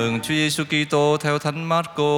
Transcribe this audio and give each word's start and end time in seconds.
mừng 0.00 0.20
Chúa 0.20 0.34
Giêsu 0.34 0.64
Kitô 0.64 1.16
theo 1.20 1.38
Thánh 1.38 1.64
Marco. 1.64 2.12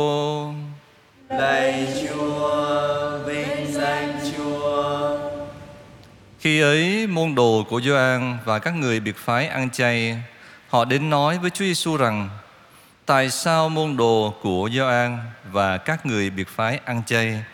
Lạy 1.28 1.86
Chúa, 2.02 3.18
vinh 3.26 3.72
danh 3.72 4.20
Chúa. 4.36 5.18
Khi 6.38 6.60
ấy, 6.60 7.06
môn 7.06 7.34
đồ 7.34 7.64
của 7.68 7.80
Gioan 7.80 8.38
và 8.44 8.58
các 8.58 8.74
người 8.74 9.00
biệt 9.00 9.16
phái 9.16 9.46
ăn 9.46 9.70
chay, 9.70 10.16
họ 10.68 10.84
đến 10.84 11.10
nói 11.10 11.38
với 11.38 11.50
Chúa 11.50 11.64
Giêsu 11.64 11.96
rằng: 11.96 12.28
Tại 13.06 13.30
sao 13.30 13.68
môn 13.68 13.96
đồ 13.96 14.34
của 14.42 14.70
Gioan 14.74 15.18
và 15.50 15.78
các 15.78 16.06
người 16.06 16.30
biệt 16.30 16.48
phái 16.48 16.80
ăn 16.84 17.02
chay, 17.06 17.44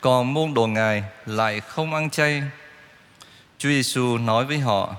còn 0.00 0.34
môn 0.34 0.54
đồ 0.54 0.66
Ngài 0.66 1.04
lại 1.26 1.60
không 1.60 1.94
ăn 1.94 2.10
chay? 2.10 2.42
Chúa 3.58 3.68
Giêsu 3.68 4.18
nói 4.18 4.44
với 4.44 4.58
họ: 4.58 4.96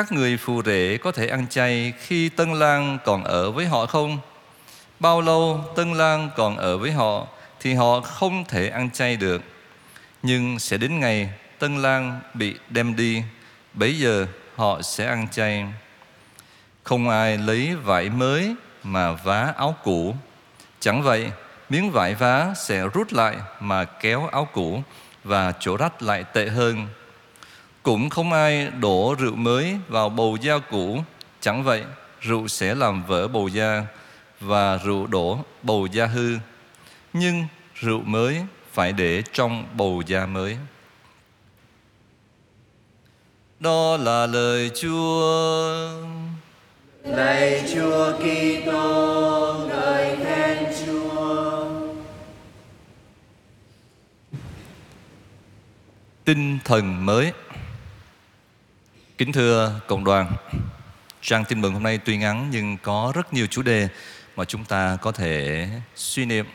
các 0.00 0.12
người 0.12 0.36
phù 0.36 0.62
rể 0.62 0.98
có 1.02 1.12
thể 1.12 1.26
ăn 1.26 1.46
chay 1.50 1.92
khi 1.98 2.28
Tân 2.28 2.52
Lang 2.52 2.98
còn 3.04 3.24
ở 3.24 3.50
với 3.50 3.66
họ 3.66 3.86
không? 3.86 4.18
Bao 5.00 5.20
lâu 5.20 5.64
Tân 5.76 5.92
Lang 5.92 6.30
còn 6.36 6.56
ở 6.56 6.78
với 6.78 6.92
họ 6.92 7.26
thì 7.60 7.74
họ 7.74 8.00
không 8.00 8.44
thể 8.44 8.68
ăn 8.68 8.90
chay 8.90 9.16
được. 9.16 9.42
Nhưng 10.22 10.58
sẽ 10.58 10.76
đến 10.76 11.00
ngày 11.00 11.30
Tân 11.58 11.82
Lang 11.82 12.20
bị 12.34 12.54
đem 12.68 12.96
đi, 12.96 13.22
bấy 13.74 13.98
giờ 13.98 14.26
họ 14.56 14.82
sẽ 14.82 15.06
ăn 15.06 15.28
chay. 15.28 15.64
Không 16.82 17.08
ai 17.08 17.38
lấy 17.38 17.76
vải 17.76 18.08
mới 18.08 18.54
mà 18.82 19.12
vá 19.12 19.52
áo 19.56 19.76
cũ. 19.84 20.14
Chẳng 20.80 21.02
vậy, 21.02 21.30
miếng 21.68 21.90
vải 21.90 22.14
vá 22.14 22.54
sẽ 22.56 22.88
rút 22.94 23.12
lại 23.12 23.36
mà 23.60 23.84
kéo 23.84 24.28
áo 24.32 24.48
cũ 24.52 24.82
và 25.24 25.52
chỗ 25.60 25.76
rách 25.76 26.02
lại 26.02 26.24
tệ 26.24 26.48
hơn. 26.48 26.86
Cũng 27.82 28.10
không 28.10 28.32
ai 28.32 28.70
đổ 28.80 29.14
rượu 29.18 29.34
mới 29.34 29.76
vào 29.88 30.08
bầu 30.08 30.36
da 30.40 30.58
cũ. 30.58 31.02
Chẳng 31.40 31.62
vậy, 31.62 31.84
rượu 32.20 32.48
sẽ 32.48 32.74
làm 32.74 33.04
vỡ 33.06 33.28
bầu 33.28 33.48
da 33.48 33.86
và 34.40 34.76
rượu 34.76 35.06
đổ 35.06 35.38
bầu 35.62 35.86
da 35.86 36.06
hư. 36.06 36.36
Nhưng 37.12 37.44
rượu 37.74 38.00
mới 38.00 38.40
phải 38.72 38.92
để 38.92 39.22
trong 39.32 39.64
bầu 39.76 40.02
da 40.06 40.26
mới. 40.26 40.56
Đó 43.60 43.96
là 43.96 44.26
lời 44.26 44.70
Chúa. 44.80 45.90
Lạy 47.04 47.62
Chúa 47.74 48.12
Kitô, 48.12 49.54
ngợi 49.68 50.16
khen 50.16 50.58
Chúa. 50.86 51.64
Tinh 56.24 56.58
thần 56.64 57.06
mới. 57.06 57.32
Kính 59.20 59.32
thưa 59.32 59.80
cộng 59.86 60.04
đoàn, 60.04 60.32
trang 61.22 61.44
tin 61.44 61.60
mừng 61.60 61.72
hôm 61.72 61.82
nay 61.82 61.98
tuy 61.98 62.16
ngắn 62.16 62.48
nhưng 62.50 62.76
có 62.82 63.12
rất 63.14 63.34
nhiều 63.34 63.46
chủ 63.46 63.62
đề 63.62 63.88
mà 64.36 64.44
chúng 64.44 64.64
ta 64.64 64.98
có 65.02 65.12
thể 65.12 65.68
suy 65.96 66.24
niệm. 66.24 66.46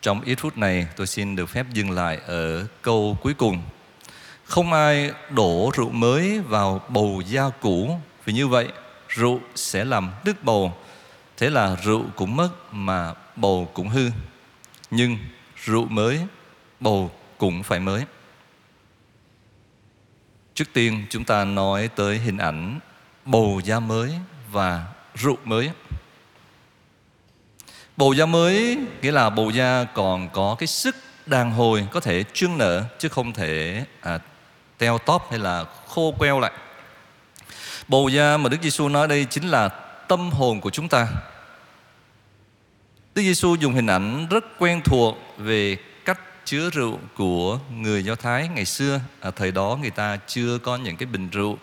Trong 0.00 0.20
ít 0.20 0.34
phút 0.34 0.58
này 0.58 0.86
tôi 0.96 1.06
xin 1.06 1.36
được 1.36 1.46
phép 1.46 1.66
dừng 1.72 1.90
lại 1.90 2.18
ở 2.26 2.66
câu 2.82 3.18
cuối 3.22 3.34
cùng. 3.34 3.62
Không 4.44 4.72
ai 4.72 5.10
đổ 5.30 5.70
rượu 5.76 5.90
mới 5.90 6.40
vào 6.40 6.80
bầu 6.88 7.22
da 7.26 7.50
cũ 7.60 8.00
vì 8.24 8.32
như 8.32 8.48
vậy 8.48 8.68
rượu 9.08 9.40
sẽ 9.54 9.84
làm 9.84 10.10
đứt 10.24 10.44
bầu. 10.44 10.76
Thế 11.36 11.50
là 11.50 11.76
rượu 11.84 12.04
cũng 12.16 12.36
mất 12.36 12.50
mà 12.72 13.14
bầu 13.36 13.70
cũng 13.74 13.88
hư. 13.88 14.10
Nhưng 14.90 15.18
rượu 15.64 15.86
mới, 15.86 16.20
bầu 16.80 17.10
cũng 17.38 17.62
phải 17.62 17.80
mới. 17.80 18.04
Trước 20.54 20.72
tiên 20.72 21.06
chúng 21.10 21.24
ta 21.24 21.44
nói 21.44 21.88
tới 21.96 22.18
hình 22.18 22.38
ảnh 22.38 22.80
bầu 23.24 23.60
da 23.64 23.80
mới 23.80 24.12
và 24.50 24.84
rượu 25.14 25.36
mới. 25.44 25.70
Bầu 27.96 28.12
da 28.12 28.26
mới 28.26 28.78
nghĩa 29.02 29.12
là 29.12 29.30
bầu 29.30 29.50
da 29.50 29.84
còn 29.84 30.28
có 30.32 30.56
cái 30.58 30.66
sức 30.66 30.96
đàn 31.26 31.52
hồi 31.52 31.86
có 31.90 32.00
thể 32.00 32.24
trương 32.32 32.58
nở 32.58 32.84
chứ 32.98 33.08
không 33.08 33.32
thể 33.32 33.84
à, 34.00 34.18
teo 34.78 34.98
tóp 34.98 35.30
hay 35.30 35.38
là 35.38 35.64
khô 35.88 36.14
queo 36.18 36.40
lại. 36.40 36.52
Bầu 37.88 38.08
da 38.08 38.36
mà 38.36 38.48
Đức 38.48 38.62
Giêsu 38.62 38.88
nói 38.88 39.08
đây 39.08 39.24
chính 39.24 39.48
là 39.48 39.68
tâm 40.08 40.30
hồn 40.30 40.60
của 40.60 40.70
chúng 40.70 40.88
ta. 40.88 41.08
Đức 43.14 43.22
Giêsu 43.22 43.54
dùng 43.54 43.74
hình 43.74 43.86
ảnh 43.86 44.26
rất 44.30 44.44
quen 44.58 44.80
thuộc 44.84 45.18
về 45.36 45.76
chứa 46.44 46.70
rượu 46.70 46.98
của 47.16 47.58
người 47.76 48.04
Do 48.04 48.14
Thái 48.14 48.48
ngày 48.48 48.64
xưa. 48.64 49.00
Ở 49.20 49.30
thời 49.30 49.52
đó 49.52 49.78
người 49.80 49.90
ta 49.90 50.18
chưa 50.26 50.58
có 50.58 50.76
những 50.76 50.96
cái 50.96 51.06
bình 51.06 51.28
rượu 51.28 51.58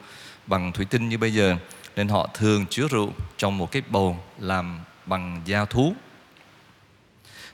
bằng 0.47 0.72
thủy 0.72 0.85
tinh 0.90 1.09
như 1.09 1.17
bây 1.17 1.34
giờ, 1.34 1.57
nên 1.95 2.07
họ 2.07 2.29
thường 2.34 2.66
chứa 2.69 2.88
rượu 2.88 3.13
trong 3.38 3.57
một 3.57 3.72
cái 3.72 3.81
bầu 3.90 4.19
làm 4.40 4.79
bằng 5.06 5.41
da 5.45 5.66
thú. 5.66 5.94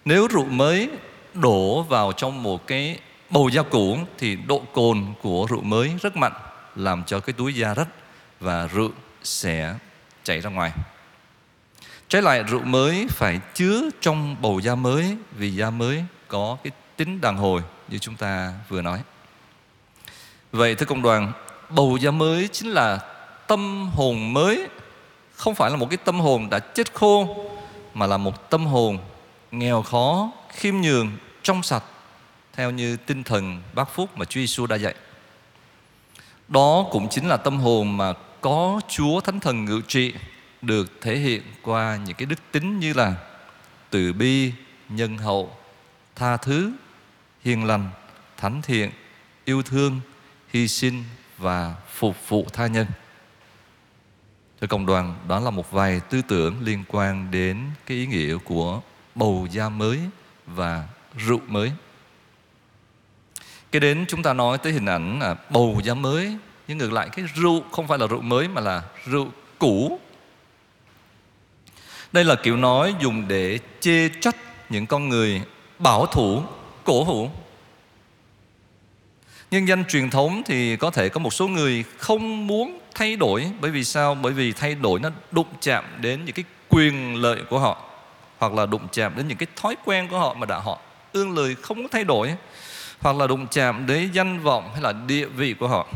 Nếu 0.05 0.27
rượu 0.27 0.45
mới 0.45 0.89
đổ 1.33 1.83
vào 1.83 2.11
trong 2.11 2.43
một 2.43 2.67
cái 2.67 2.99
bầu 3.29 3.49
da 3.49 3.61
cũ 3.61 3.97
thì 4.17 4.35
độ 4.35 4.59
cồn 4.73 5.05
của 5.21 5.47
rượu 5.49 5.61
mới 5.61 5.91
rất 6.01 6.17
mạnh, 6.17 6.33
làm 6.75 7.03
cho 7.03 7.19
cái 7.19 7.33
túi 7.33 7.53
da 7.53 7.73
rách 7.73 7.89
và 8.39 8.67
rượu 8.67 8.91
sẽ 9.23 9.75
chảy 10.23 10.41
ra 10.41 10.49
ngoài. 10.49 10.71
Trái 12.07 12.21
lại, 12.21 12.43
rượu 12.43 12.61
mới 12.63 13.07
phải 13.09 13.39
chứa 13.53 13.89
trong 14.01 14.35
bầu 14.41 14.59
da 14.59 14.75
mới 14.75 15.17
vì 15.31 15.51
da 15.51 15.69
mới 15.69 16.05
có 16.27 16.57
cái 16.63 16.71
tính 16.97 17.21
đàn 17.21 17.37
hồi 17.37 17.61
như 17.87 17.97
chúng 17.97 18.15
ta 18.15 18.53
vừa 18.69 18.81
nói. 18.81 18.99
Vậy 20.51 20.75
thưa 20.75 20.85
công 20.85 21.01
đoàn, 21.01 21.31
bầu 21.69 21.97
giá 21.97 22.11
mới 22.11 22.47
chính 22.51 22.69
là 22.69 22.99
tâm 23.47 23.89
hồn 23.93 24.33
mới, 24.33 24.67
không 25.35 25.55
phải 25.55 25.71
là 25.71 25.75
một 25.75 25.89
cái 25.89 25.97
tâm 25.97 26.19
hồn 26.19 26.49
đã 26.49 26.59
chết 26.59 26.93
khô 26.93 27.45
mà 27.93 28.07
là 28.07 28.17
một 28.17 28.49
tâm 28.49 28.65
hồn 28.65 28.97
nghèo 29.51 29.81
khó, 29.81 30.31
khiêm 30.49 30.75
nhường, 30.75 31.11
trong 31.43 31.63
sạch 31.63 31.83
theo 32.53 32.71
như 32.71 32.97
tinh 32.97 33.23
thần 33.23 33.61
bác 33.73 33.89
phúc 33.95 34.09
mà 34.17 34.25
Chúa 34.25 34.39
Giêsu 34.39 34.65
đã 34.65 34.75
dạy. 34.75 34.95
Đó 36.47 36.85
cũng 36.91 37.09
chính 37.09 37.27
là 37.27 37.37
tâm 37.37 37.59
hồn 37.59 37.97
mà 37.97 38.13
có 38.41 38.81
Chúa 38.89 39.19
Thánh 39.19 39.39
Thần 39.39 39.65
ngự 39.65 39.81
trị 39.87 40.13
được 40.61 41.01
thể 41.01 41.17
hiện 41.17 41.41
qua 41.61 41.99
những 42.05 42.15
cái 42.15 42.25
đức 42.25 42.39
tính 42.51 42.79
như 42.79 42.93
là 42.93 43.15
từ 43.89 44.13
bi, 44.13 44.51
nhân 44.89 45.17
hậu, 45.17 45.57
tha 46.15 46.37
thứ, 46.37 46.71
hiền 47.45 47.65
lành, 47.65 47.89
thánh 48.37 48.61
thiện, 48.61 48.91
yêu 49.45 49.61
thương, 49.61 49.99
hy 50.53 50.67
sinh 50.67 51.03
và 51.37 51.75
phục 51.93 52.29
vụ 52.29 52.47
tha 52.53 52.67
nhân. 52.67 52.87
Thưa 54.61 54.67
cộng 54.67 54.85
đoàn, 54.85 55.15
đó 55.27 55.39
là 55.39 55.49
một 55.49 55.71
vài 55.71 55.99
tư 55.99 56.21
tưởng 56.27 56.55
liên 56.61 56.83
quan 56.87 57.31
đến 57.31 57.57
cái 57.85 57.97
ý 57.97 58.07
nghĩa 58.07 58.37
của 58.37 58.81
bầu 59.15 59.47
da 59.51 59.69
mới 59.69 59.99
và 60.45 60.87
rượu 61.17 61.39
mới. 61.47 61.71
Cái 63.71 63.79
đến 63.79 64.05
chúng 64.07 64.23
ta 64.23 64.33
nói 64.33 64.57
tới 64.57 64.73
hình 64.73 64.85
ảnh 64.85 65.19
là 65.19 65.35
bầu 65.49 65.81
da 65.83 65.93
mới 65.93 66.37
Nhưng 66.67 66.77
ngược 66.77 66.91
lại 66.91 67.09
cái 67.11 67.25
rượu 67.35 67.63
không 67.71 67.87
phải 67.87 67.97
là 67.97 68.07
rượu 68.07 68.21
mới 68.21 68.47
mà 68.47 68.61
là 68.61 68.83
rượu 69.05 69.27
cũ 69.59 69.99
Đây 72.11 72.25
là 72.25 72.35
kiểu 72.35 72.57
nói 72.57 72.95
dùng 73.01 73.27
để 73.27 73.59
chê 73.79 74.09
trách 74.09 74.35
những 74.69 74.85
con 74.85 75.09
người 75.09 75.41
bảo 75.79 76.05
thủ, 76.05 76.43
cổ 76.85 77.03
hủ 77.03 77.29
Nhân 79.51 79.67
danh 79.67 79.85
truyền 79.85 80.09
thống 80.09 80.41
thì 80.45 80.75
có 80.75 80.91
thể 80.91 81.09
có 81.09 81.19
một 81.19 81.33
số 81.33 81.47
người 81.47 81.83
không 81.97 82.47
muốn 82.47 82.79
thay 82.95 83.15
đổi, 83.15 83.51
Bởi 83.61 83.71
vì 83.71 83.83
sao? 83.83 84.15
Bởi 84.15 84.33
vì 84.33 84.51
thay 84.51 84.75
đổi 84.75 84.99
nó 84.99 85.09
đụng 85.31 85.47
chạm 85.61 85.85
đến 86.01 86.25
những 86.25 86.35
cái 86.35 86.45
quyền 86.69 87.21
lợi 87.21 87.41
của 87.49 87.59
họ, 87.59 87.83
Hoặc 88.37 88.53
là 88.53 88.65
đụng 88.65 88.87
chạm 88.91 89.13
đến 89.15 89.27
những 89.27 89.37
cái 89.37 89.47
thói 89.55 89.75
quen 89.85 90.07
của 90.07 90.19
họ 90.19 90.33
mà 90.33 90.45
đã 90.45 90.59
họ 90.59 90.79
ương 91.13 91.37
lời 91.37 91.55
không 91.61 91.83
có 91.83 91.89
thay 91.91 92.03
đổi, 92.03 92.35
hoặc 92.99 93.15
là 93.15 93.27
đụng 93.27 93.47
chạm 93.51 93.85
đến 93.87 94.09
danh 94.13 94.39
vọng 94.39 94.69
hay 94.73 94.81
là 94.81 94.93
địa 95.07 95.25
vị 95.25 95.55
của 95.59 95.67
họ 95.67 95.87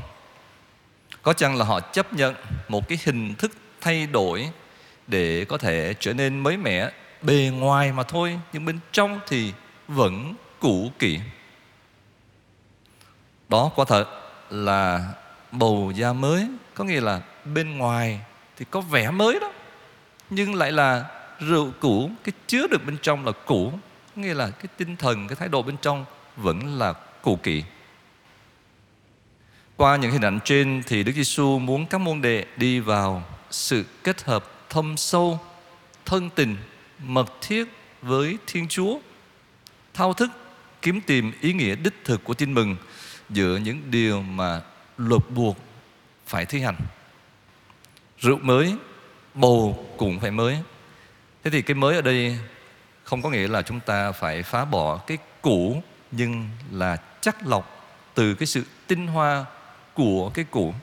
có 1.22 1.34
chăng 1.34 1.58
là 1.58 1.66
họ 1.66 1.80
chấp 1.80 2.14
nhận 2.14 2.36
một 2.68 2.88
cái 2.88 3.00
hình 3.04 3.36
thức 3.36 3.52
thay 3.82 4.08
đổi 4.08 4.50
để 5.08 5.46
có 5.46 5.58
thể 5.58 5.94
trở 6.00 6.14
nên 6.14 6.40
mới 6.40 6.58
mẻ, 6.58 6.92
bề 7.22 7.52
ngoài 7.54 7.92
mà 7.92 8.03
thôi, 8.03 8.40
nhưng 8.53 8.66
bên 8.66 8.80
trong 8.92 9.20
thì 9.28 9.53
vẫn 9.88 10.34
cũ 10.59 10.91
kỹ 11.00 11.20
đó 13.50 13.72
quả 13.76 13.85
thật 13.88 14.06
là 14.50 15.14
bầu 15.52 15.91
da 15.96 16.14
mới 16.14 16.47
có 16.73 16.84
nghĩa 16.84 17.02
là 17.02 17.22
bên 17.46 17.78
ngoài 17.78 18.20
thì 18.58 18.66
có 18.72 18.82
vẻ 18.82 19.11
mới 19.11 19.40
đó 19.40 19.52
nhưng 20.29 20.56
lại 20.56 20.72
là 20.72 21.06
rượu 21.40 21.72
cũ 21.79 22.11
cái 22.23 22.34
chứa 22.47 22.67
được 22.67 22.85
bên 22.85 22.97
trong 23.02 23.26
là 23.26 23.32
cũ 23.46 23.73
nghĩa 24.16 24.34
là 24.34 24.50
cái 24.50 24.67
tinh 24.78 24.96
thần 24.96 25.28
cái 25.28 25.35
thái 25.35 25.47
độ 25.47 25.61
bên 25.61 25.78
trong 25.82 26.06
vẫn 26.35 26.78
là 26.79 26.94
cũ 27.22 27.40
kỹ. 27.44 27.64
Qua 29.76 29.96
những 29.96 30.11
hình 30.11 30.22
ảnh 30.22 30.40
trên 30.46 30.84
thì 30.88 31.03
Đức 31.03 31.11
Giêsu 31.16 31.59
muốn 31.59 31.85
các 31.85 31.97
môn 31.97 32.22
đệ 32.22 32.46
đi 32.58 32.79
vào 32.79 33.23
sự 33.50 33.85
kết 34.03 34.23
hợp 34.23 34.46
thâm 34.70 34.97
sâu, 34.97 35.40
thân 36.06 36.29
tình, 36.35 36.58
mật 37.00 37.34
thiết 37.41 37.66
với 38.02 38.38
Thiên 38.47 38.67
Chúa, 38.67 39.00
thao 39.94 40.14
thức 40.14 40.29
kiếm 40.81 41.02
tìm 41.02 41.31
ý 41.41 41.53
nghĩa 41.53 41.76
đích 41.76 41.93
thực 42.03 42.23
của 42.23 42.34
tin 42.34 42.53
mừng 42.53 42.76
giữa 43.29 43.58
những 43.58 43.81
điều 43.91 44.22
mà 44.22 44.61
luật 44.97 45.22
buộc 45.29 45.58
phải 46.28 46.46
thi 46.46 46.61
hành. 46.61 46.76
Rượu 48.20 48.37
mới, 48.41 48.76
bầu 49.34 49.87
cũng 49.97 50.20
phải 50.20 50.31
mới. 50.31 50.58
thế 51.43 51.52
thì 51.52 51.61
cái 51.61 51.76
mới 51.76 51.96
ở 51.96 52.02
đây 52.02 52.40
không 53.03 53.22
có 53.22 53.29
nghĩa 53.29 53.47
là 53.47 53.61
chúng 53.61 53.79
ta 53.79 54.11
phải 54.11 54.43
phá 54.43 54.66
bỏ 54.66 54.97
cái 54.97 55.17
cũ 55.41 55.84
nhưng 56.11 56.49
là 56.72 56.97
chắc 57.22 57.47
lọc 57.47 57.96
từ 58.14 58.34
cái 58.35 58.47
sự 58.47 58.64
tinh 58.87 59.08
hoa 59.08 59.46
của 59.93 60.32
cái 60.34 60.46
cũ 60.52 60.73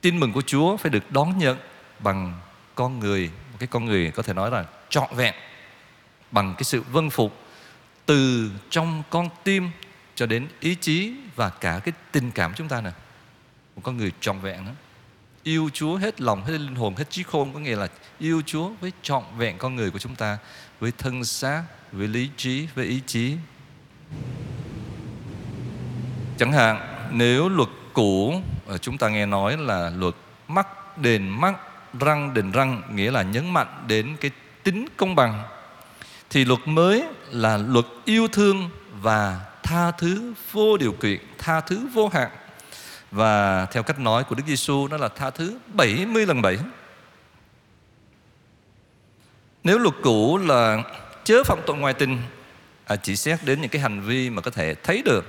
tin 0.00 0.20
mừng 0.20 0.32
của 0.32 0.42
Chúa 0.42 0.76
phải 0.76 0.90
được 0.90 1.12
đón 1.12 1.38
nhận 1.38 1.56
bằng 1.98 2.40
con 2.74 3.00
người 3.00 3.30
một 3.52 3.56
cái 3.58 3.66
con 3.66 3.84
người 3.84 4.10
có 4.10 4.22
thể 4.22 4.32
nói 4.32 4.50
là 4.50 4.64
trọn 4.88 5.14
vẹn 5.14 5.34
bằng 6.30 6.54
cái 6.54 6.64
sự 6.64 6.82
vâng 6.92 7.10
phục 7.10 7.41
từ 8.06 8.50
trong 8.70 9.02
con 9.10 9.28
tim 9.44 9.70
cho 10.14 10.26
đến 10.26 10.48
ý 10.60 10.74
chí 10.74 11.14
và 11.36 11.50
cả 11.50 11.80
cái 11.84 11.92
tình 12.12 12.30
cảm 12.30 12.54
chúng 12.54 12.68
ta 12.68 12.80
nè. 12.80 12.90
Một 13.76 13.82
con 13.84 13.96
người 13.96 14.12
trọn 14.20 14.38
vẹn 14.38 14.64
đó. 14.64 14.72
Yêu 15.42 15.70
Chúa 15.72 15.96
hết 15.96 16.20
lòng, 16.20 16.44
hết 16.44 16.52
linh 16.52 16.74
hồn, 16.74 16.94
hết 16.96 17.10
trí 17.10 17.22
khôn, 17.22 17.52
có 17.52 17.60
nghĩa 17.60 17.76
là 17.76 17.88
yêu 18.18 18.42
Chúa 18.46 18.70
với 18.80 18.92
trọn 19.02 19.22
vẹn 19.36 19.58
con 19.58 19.76
người 19.76 19.90
của 19.90 19.98
chúng 19.98 20.14
ta, 20.14 20.38
với 20.80 20.92
thân 20.98 21.24
xác, 21.24 21.62
với 21.92 22.08
lý 22.08 22.30
trí, 22.36 22.66
với 22.74 22.86
ý 22.86 23.00
chí. 23.06 23.36
Chẳng 26.38 26.52
hạn, 26.52 27.08
nếu 27.12 27.48
luật 27.48 27.68
cũ 27.92 28.42
ờ, 28.66 28.78
chúng 28.78 28.98
ta 28.98 29.08
nghe 29.08 29.26
nói 29.26 29.56
là 29.56 29.90
luật 29.90 30.14
mắt 30.48 30.98
đền 30.98 31.28
mắt 31.28 31.54
răng 32.00 32.34
đền 32.34 32.52
răng, 32.52 32.82
nghĩa 32.94 33.10
là 33.10 33.22
nhấn 33.22 33.50
mạnh 33.50 33.84
đến 33.86 34.16
cái 34.20 34.30
tính 34.62 34.86
công 34.96 35.14
bằng 35.14 35.42
thì 36.32 36.44
luật 36.44 36.60
mới 36.64 37.04
là 37.30 37.56
luật 37.56 37.84
yêu 38.04 38.28
thương 38.28 38.70
và 39.00 39.40
tha 39.62 39.90
thứ 39.90 40.32
vô 40.52 40.76
điều 40.76 40.92
kiện 40.92 41.20
tha 41.38 41.60
thứ 41.60 41.88
vô 41.94 42.08
hạn. 42.08 42.30
Và 43.10 43.66
theo 43.66 43.82
cách 43.82 43.98
nói 43.98 44.24
của 44.24 44.34
Đức 44.34 44.42
Giêsu 44.46 44.88
đó 44.88 44.96
là 44.96 45.08
tha 45.08 45.30
thứ 45.30 45.58
70 45.74 46.26
lần 46.26 46.42
7 46.42 46.58
nếu 49.64 49.78
luật 49.78 49.94
cũ 50.02 50.38
là 50.38 50.82
chớ 51.24 51.44
phạm 51.44 51.58
tội 51.66 51.76
ngoại 51.76 51.94
tình 51.94 52.18
à, 52.84 52.96
chỉ 52.96 53.16
xét 53.16 53.38
đến 53.44 53.60
những 53.60 53.70
cái 53.70 53.82
hành 53.82 54.00
vi 54.00 54.30
mà 54.30 54.42
có 54.42 54.50
thể 54.50 54.74
thấy 54.74 55.02
được 55.04 55.24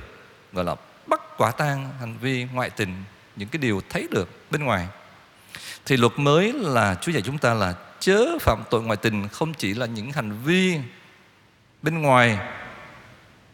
gọi 0.53 0.65
là 0.65 0.75
bắt 1.07 1.21
quả 1.37 1.51
tang 1.51 1.89
hành 1.99 2.17
vi 2.21 2.47
ngoại 2.53 2.69
tình 2.69 3.03
những 3.35 3.49
cái 3.49 3.59
điều 3.59 3.81
thấy 3.89 4.07
được 4.11 4.29
bên 4.51 4.63
ngoài. 4.63 4.87
Thì 5.85 5.97
luật 5.97 6.13
mới 6.17 6.53
là 6.53 6.95
Chúa 7.01 7.11
dạy 7.11 7.21
chúng 7.21 7.37
ta 7.37 7.53
là 7.53 7.73
chớ 8.03 8.37
phạm 8.41 8.63
tội 8.69 8.83
ngoại 8.83 8.97
tình 8.97 9.27
không 9.27 9.53
chỉ 9.53 9.73
là 9.73 9.85
những 9.85 10.11
hành 10.11 10.31
vi 10.43 10.79
bên 11.81 12.01
ngoài 12.01 12.39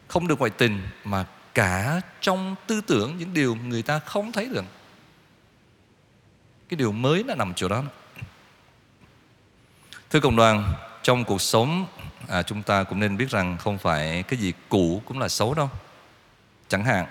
không 0.07 0.27
được 0.27 0.39
ngoại 0.39 0.51
tình 0.57 0.81
mà 1.03 1.25
cả 1.53 2.01
trong 2.21 2.55
tư 2.67 2.81
tưởng 2.81 3.17
những 3.17 3.33
điều 3.33 3.55
người 3.55 3.81
ta 3.81 3.99
không 3.99 4.31
thấy 4.31 4.45
được. 4.45 4.65
Cái 6.69 6.77
điều 6.77 6.91
mới 6.91 7.23
nó 7.23 7.35
nằm 7.35 7.53
chỗ 7.55 7.67
đó. 7.67 7.83
Thưa 10.09 10.19
cộng 10.19 10.35
đoàn 10.35 10.73
trong 11.03 11.23
cuộc 11.23 11.41
sống 11.41 11.85
à, 12.27 12.43
chúng 12.43 12.63
ta 12.63 12.83
cũng 12.83 12.99
nên 12.99 13.17
biết 13.17 13.29
rằng 13.29 13.57
không 13.57 13.77
phải 13.77 14.23
cái 14.23 14.39
gì 14.39 14.53
cũ 14.69 15.01
cũng 15.05 15.19
là 15.19 15.27
xấu 15.27 15.53
đâu. 15.53 15.69
Chẳng 16.67 16.85
hạn 16.85 17.05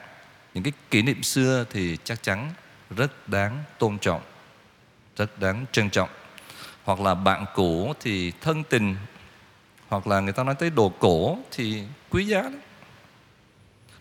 những 0.55 0.65
cái 0.65 0.73
kỷ 0.91 1.03
niệm 1.03 1.23
xưa 1.23 1.65
thì 1.71 1.99
chắc 2.05 2.23
chắn 2.23 2.53
rất 2.91 3.29
đáng 3.29 3.63
tôn 3.79 3.99
trọng 3.99 4.23
rất 5.17 5.39
đáng 5.41 5.67
trân 5.73 5.91
trọng 5.91 6.09
hoặc 6.89 7.01
là 7.01 7.15
bạn 7.15 7.45
cũ 7.55 7.93
thì 8.01 8.33
thân 8.41 8.65
tình 8.65 8.97
hoặc 9.89 10.07
là 10.07 10.21
người 10.21 10.33
ta 10.33 10.45
nói 10.45 10.55
tới 10.55 10.71
đồ 10.71 10.93
cổ 10.99 11.39
thì 11.51 11.83
quý 12.11 12.27
giá 12.27 12.43
đấy 12.43 12.61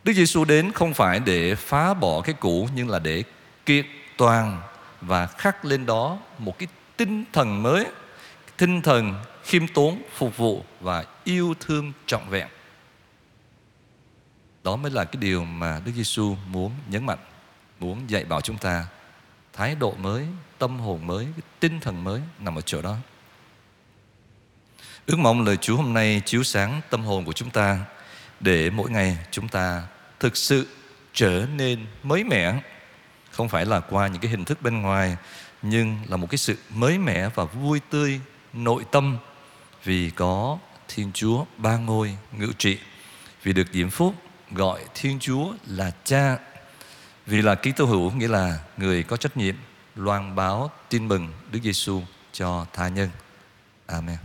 Đức 0.04 0.14
Giêsu 0.14 0.46
đến 0.46 0.72
không 0.72 0.94
phải 0.94 1.20
để 1.20 1.56
phá 1.56 1.94
bỏ 1.94 2.22
cái 2.22 2.36
cũ 2.40 2.68
nhưng 2.76 2.90
là 2.90 3.00
để 3.00 3.24
kiện 3.66 3.86
toàn 4.18 4.62
và 5.02 5.28
khắc 5.28 5.66
lên 5.66 5.86
đó 5.86 6.18
một 6.38 6.60
cái 6.60 6.68
tinh 6.98 7.24
thần 7.34 7.64
mới, 7.64 7.86
tinh 8.58 8.82
thần 8.82 9.16
khiêm 9.44 9.68
tốn, 9.68 10.02
phục 10.16 10.38
vụ 10.38 10.64
và 10.80 11.06
yêu 11.24 11.54
thương 11.60 11.94
trọn 12.06 12.22
vẹn. 12.30 12.48
Đó 14.64 14.76
mới 14.76 14.92
là 14.92 15.04
cái 15.04 15.22
điều 15.22 15.46
mà 15.46 15.82
Đức 15.86 15.92
Giêsu 15.96 16.36
muốn 16.48 16.72
nhấn 16.88 17.06
mạnh, 17.06 17.20
muốn 17.80 18.10
dạy 18.10 18.26
bảo 18.26 18.42
chúng 18.42 18.58
ta 18.58 18.88
thái 19.58 19.76
độ 19.76 19.92
mới, 19.92 20.28
tâm 20.58 20.80
hồn 20.80 21.08
mới, 21.08 21.26
cái 21.26 21.46
tinh 21.60 21.80
thần 21.80 22.04
mới 22.04 22.22
nằm 22.40 22.58
ở 22.58 22.62
chỗ 22.62 22.82
đó. 22.82 22.96
Ước 25.06 25.20
mong 25.20 25.42
lời 25.42 25.58
Chúa 25.58 25.76
hôm 25.76 25.94
nay 25.94 26.22
chiếu 26.26 26.44
sáng 26.44 26.82
tâm 26.90 27.04
hồn 27.04 27.26
của 27.26 27.34
chúng 27.34 27.50
ta 27.50 27.86
để 28.40 28.70
mỗi 28.70 28.90
ngày 28.90 29.18
chúng 29.32 29.48
ta 29.48 29.84
thực 30.20 30.38
sự 30.38 30.68
trở 31.14 31.46
nên 31.56 31.86
mới 32.04 32.24
mẻ 32.24 32.62
không 33.32 33.50
phải 33.50 33.66
là 33.66 33.80
qua 33.80 34.08
những 34.08 34.22
cái 34.22 34.32
hình 34.32 34.46
thức 34.46 34.62
bên 34.62 34.82
ngoài 34.82 35.18
nhưng 35.62 35.98
là 36.08 36.18
một 36.18 36.28
cái 36.30 36.38
sự 36.38 36.56
mới 36.70 36.98
mẻ 36.98 37.30
và 37.36 37.44
vui 37.44 37.80
tươi 37.90 38.20
nội 38.54 38.86
tâm 38.92 39.18
vì 39.84 40.10
có 40.10 40.58
Thiên 40.88 41.12
Chúa 41.14 41.46
ba 41.58 41.78
ngôi 41.78 42.18
ngự 42.32 42.52
trị 42.58 42.78
vì 43.44 43.54
được 43.54 43.68
diễm 43.74 43.90
phúc 43.90 44.16
gọi 44.52 44.86
Thiên 44.94 45.20
Chúa 45.20 45.54
là 45.68 45.92
cha 46.04 46.38
vì 47.28 47.42
là 47.42 47.56
ký 47.56 47.72
tô 47.72 47.86
hữu 47.86 48.12
nghĩa 48.12 48.28
là 48.28 48.60
người 48.78 49.04
có 49.04 49.18
trách 49.18 49.38
nhiệm 49.38 49.56
loan 49.96 50.36
báo 50.36 50.72
tin 50.90 51.08
mừng 51.08 51.34
Đức 51.52 51.60
Giêsu 51.64 52.02
cho 52.32 52.66
tha 52.74 52.88
nhân. 52.88 53.10
Amen. 53.86 54.18